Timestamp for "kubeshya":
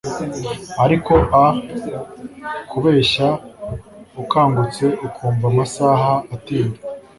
2.69-3.27